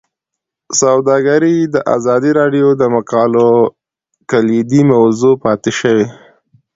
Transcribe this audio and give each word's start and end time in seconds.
سوداګري 0.81 1.55
د 1.73 1.75
ازادي 1.95 2.31
راډیو 2.39 2.67
د 2.81 2.83
مقالو 2.95 3.49
کلیدي 4.31 4.81
موضوع 4.93 5.33
پاتې 5.43 5.71
شوی. 5.79 6.07